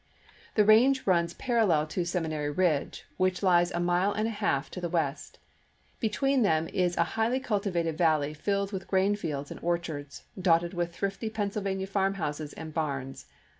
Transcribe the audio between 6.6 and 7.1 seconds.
is a